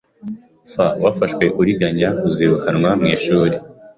[0.71, 0.73] f
[1.03, 3.55] wafashwe uriganya, uzirukanwa mwishuri